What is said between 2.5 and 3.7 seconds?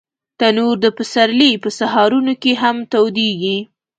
هم تودېږي